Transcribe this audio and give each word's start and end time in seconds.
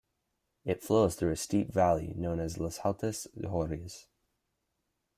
It 0.65 0.81
flows 0.81 1.13
through 1.15 1.29
a 1.29 1.35
steep 1.35 1.71
valley 1.71 2.15
known 2.15 2.39
as 2.39 2.57
Les 2.57 2.77
Hautes 2.79 3.27
Gorges. 3.39 4.07